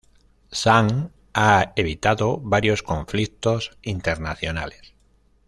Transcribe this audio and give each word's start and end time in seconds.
Sam 0.51 1.11
ha 1.35 1.73
evitado 1.75 2.39
varios 2.43 2.81
conflictos 2.81 3.77
internacionales. 3.83 4.95